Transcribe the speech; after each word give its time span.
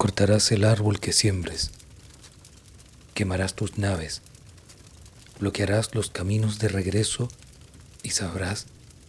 Cortarás 0.00 0.50
el 0.50 0.64
árbol 0.64 0.98
que 0.98 1.12
siembres, 1.12 1.72
quemarás 3.12 3.54
tus 3.54 3.76
naves, 3.76 4.22
bloquearás 5.40 5.94
los 5.94 6.08
caminos 6.08 6.58
de 6.58 6.68
regreso 6.68 7.28
y 8.02 8.08
sabrás 8.08 8.64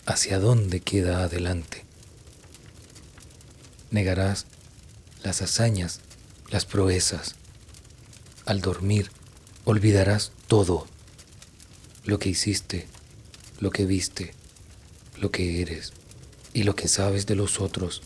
hacia 0.05 0.37
dónde 0.37 0.81
queda 0.81 1.23
adelante. 1.23 1.85
Negarás 3.89 4.47
las 5.23 5.41
hazañas, 5.41 6.01
las 6.49 6.65
proezas. 6.65 7.35
Al 8.45 8.59
dormir 8.59 9.11
olvidarás 9.63 10.33
todo, 10.47 10.87
lo 12.03 12.19
que 12.19 12.27
hiciste, 12.27 12.89
lo 13.61 13.71
que 13.71 13.85
viste, 13.85 14.33
lo 15.21 15.31
que 15.31 15.61
eres 15.61 15.93
y 16.53 16.63
lo 16.63 16.75
que 16.75 16.89
sabes 16.89 17.27
de 17.27 17.35
los 17.35 17.61
otros 17.61 18.01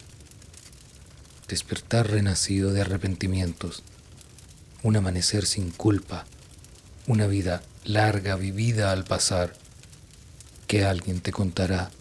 despertar 1.47 2.09
renacido 2.09 2.73
de 2.73 2.81
arrepentimientos, 2.81 3.83
un 4.83 4.95
amanecer 4.95 5.45
sin 5.45 5.71
culpa, 5.71 6.25
una 7.07 7.27
vida 7.27 7.61
larga 7.83 8.35
vivida 8.35 8.91
al 8.91 9.03
pasar, 9.03 9.53
que 10.67 10.85
alguien 10.85 11.21
te 11.21 11.31
contará 11.31 11.91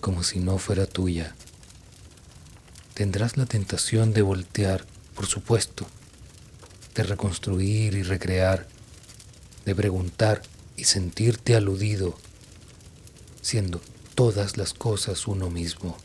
como 0.00 0.22
si 0.22 0.38
no 0.38 0.58
fuera 0.58 0.86
tuya. 0.86 1.34
Tendrás 2.94 3.36
la 3.36 3.46
tentación 3.46 4.12
de 4.12 4.22
voltear, 4.22 4.86
por 5.14 5.26
supuesto, 5.26 5.86
de 6.94 7.02
reconstruir 7.02 7.94
y 7.94 8.02
recrear, 8.02 8.66
de 9.64 9.74
preguntar 9.74 10.42
y 10.76 10.84
sentirte 10.84 11.54
aludido, 11.54 12.16
siendo 13.42 13.80
todas 14.14 14.56
las 14.56 14.72
cosas 14.72 15.26
uno 15.26 15.50
mismo. 15.50 15.96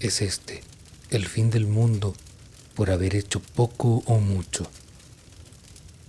Es 0.00 0.20
este 0.20 0.64
el 1.12 1.26
fin 1.26 1.50
del 1.50 1.66
mundo 1.66 2.14
por 2.74 2.90
haber 2.90 3.14
hecho 3.14 3.40
poco 3.40 4.02
o 4.06 4.18
mucho. 4.18 4.66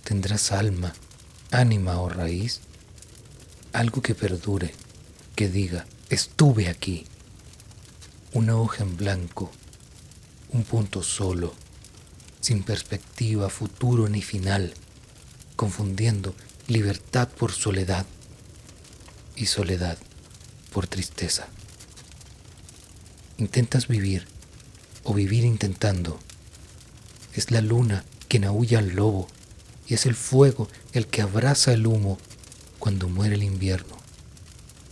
¿Tendrás 0.02 0.50
alma, 0.50 0.94
ánima 1.50 2.00
o 2.00 2.08
raíz? 2.08 2.60
Algo 3.74 4.00
que 4.00 4.14
perdure, 4.14 4.72
que 5.36 5.50
diga, 5.50 5.86
estuve 6.08 6.68
aquí. 6.68 7.06
Una 8.32 8.56
hoja 8.56 8.82
en 8.82 8.96
blanco, 8.96 9.50
un 10.52 10.64
punto 10.64 11.02
solo, 11.02 11.52
sin 12.40 12.62
perspectiva, 12.62 13.50
futuro 13.50 14.08
ni 14.08 14.22
final, 14.22 14.72
confundiendo 15.54 16.34
libertad 16.66 17.28
por 17.28 17.52
soledad 17.52 18.06
y 19.36 19.46
soledad 19.46 19.98
por 20.72 20.86
tristeza. 20.86 21.46
Intentas 23.36 23.86
vivir 23.86 24.33
o 25.04 25.14
vivir 25.14 25.44
intentando. 25.44 26.18
Es 27.34 27.50
la 27.50 27.60
luna 27.60 28.04
quien 28.28 28.44
aúlla 28.44 28.78
al 28.80 28.90
lobo 28.90 29.28
y 29.86 29.94
es 29.94 30.06
el 30.06 30.14
fuego 30.14 30.68
el 30.92 31.06
que 31.06 31.22
abraza 31.22 31.72
el 31.72 31.86
humo 31.86 32.18
cuando 32.78 33.08
muere 33.08 33.36
el 33.36 33.42
invierno 33.42 33.96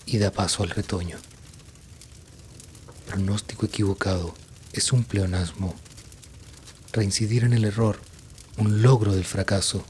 y 0.06 0.18
da 0.18 0.30
paso 0.30 0.62
al 0.62 0.70
retoño. 0.70 1.16
Pronóstico 3.06 3.66
equivocado 3.66 4.34
es 4.72 4.92
un 4.92 5.04
pleonasmo. 5.04 5.74
Reincidir 6.92 7.44
en 7.44 7.52
el 7.52 7.64
error, 7.64 8.00
un 8.56 8.82
logro 8.82 9.12
del 9.12 9.24
fracaso. 9.24 9.84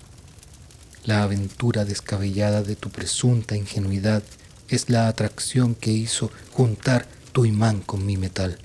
La 1.04 1.22
aventura 1.22 1.84
descabellada 1.84 2.62
de 2.62 2.76
tu 2.76 2.90
presunta 2.90 3.56
ingenuidad 3.56 4.22
es 4.68 4.88
la 4.88 5.08
atracción 5.08 5.74
que 5.74 5.90
hizo 5.90 6.30
juntar 6.52 7.06
tu 7.32 7.44
imán 7.44 7.80
con 7.80 8.06
mi 8.06 8.16
metal. 8.16 8.58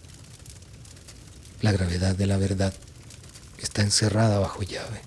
La 1.60 1.72
gravedad 1.72 2.16
de 2.16 2.28
la 2.28 2.38
verdad 2.38 2.72
está 3.58 3.82
encerrada 3.82 4.38
bajo 4.38 4.62
llave. 4.62 5.02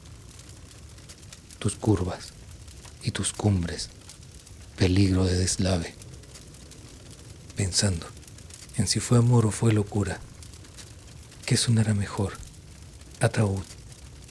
Tus 1.61 1.77
curvas 1.77 2.31
y 3.05 3.13
tus 3.13 3.33
cumbres, 3.33 3.89
peligro 4.77 5.25
de 5.27 5.39
deslave. 5.39 5.95
Pensando 7.55 8.05
en 8.77 8.89
si 8.89 8.99
fue 8.99 9.19
amor 9.19 9.47
o 9.47 9.53
fue 9.53 9.73
locura, 9.73 10.19
¿qué 11.47 11.57
sonará 11.57 11.95
mejor, 11.95 12.33
ataúd 13.21 13.63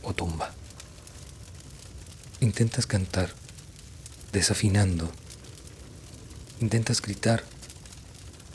o 0.03 0.13
tumba? 0.13 0.53
Intentas 2.41 2.85
cantar, 2.85 3.33
desafinando. 4.33 5.09
Intentas 6.59 7.01
gritar, 7.01 7.45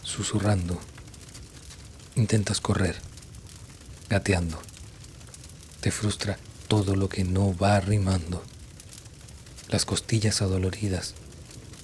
susurrando. 0.02 0.78
Intentas 2.14 2.60
correr 2.60 3.13
gateando. 4.08 4.58
Te 5.80 5.90
frustra 5.90 6.38
todo 6.68 6.96
lo 6.96 7.08
que 7.08 7.24
no 7.24 7.56
va 7.56 7.80
rimando. 7.80 8.42
Las 9.68 9.84
costillas 9.84 10.42
adoloridas, 10.42 11.14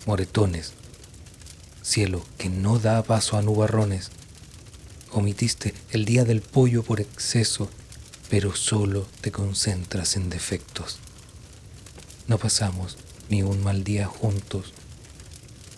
moretones, 0.06 0.72
cielo 1.82 2.24
que 2.38 2.48
no 2.48 2.78
da 2.78 3.02
paso 3.02 3.36
a 3.36 3.42
nubarrones. 3.42 4.10
Omitiste 5.12 5.74
el 5.90 6.04
día 6.04 6.24
del 6.24 6.40
pollo 6.40 6.82
por 6.82 7.00
exceso, 7.00 7.68
pero 8.28 8.54
solo 8.54 9.06
te 9.20 9.32
concentras 9.32 10.16
en 10.16 10.30
defectos. 10.30 10.98
No 12.28 12.38
pasamos 12.38 12.96
ni 13.28 13.42
un 13.42 13.62
mal 13.62 13.82
día 13.82 14.06
juntos, 14.06 14.72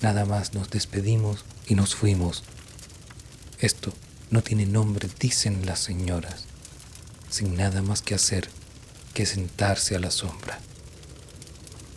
nada 0.00 0.24
más 0.26 0.54
nos 0.54 0.70
despedimos 0.70 1.44
y 1.66 1.74
nos 1.74 1.94
fuimos. 1.94 2.44
Esto 3.58 3.94
no 4.32 4.42
tiene 4.42 4.64
nombre, 4.64 5.10
dicen 5.20 5.66
las 5.66 5.78
señoras, 5.78 6.46
sin 7.28 7.54
nada 7.54 7.82
más 7.82 8.00
que 8.00 8.14
hacer 8.14 8.48
que 9.12 9.26
sentarse 9.26 9.94
a 9.94 10.00
la 10.00 10.10
sombra, 10.10 10.58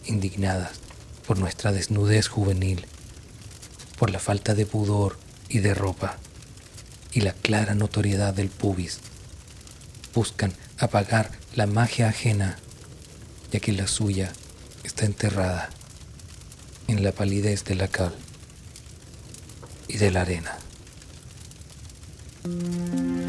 indignadas 0.04 0.74
por 1.26 1.40
nuestra 1.40 1.72
desnudez 1.72 2.28
juvenil, 2.28 2.86
por 3.98 4.10
la 4.10 4.20
falta 4.20 4.54
de 4.54 4.66
pudor 4.66 5.18
y 5.48 5.60
de 5.60 5.74
ropa, 5.74 6.18
y 7.14 7.22
la 7.22 7.32
clara 7.32 7.74
notoriedad 7.74 8.34
del 8.34 8.50
pubis. 8.50 9.00
Buscan 10.14 10.54
apagar 10.78 11.32
la 11.56 11.68
magia 11.68 12.10
ajena, 12.10 12.58
ya 13.54 13.62
que 13.62 13.72
la 13.72 13.88
suya 13.88 14.34
está 14.84 15.06
enterrada 15.06 15.70
en 16.90 17.02
la 17.02 17.14
palidez 17.14 17.64
de 17.64 17.76
la 17.76 17.88
cal 17.88 18.14
y 19.88 19.98
de 19.98 20.12
la 20.12 20.22
arena. 20.22 20.58
Música 22.46 23.25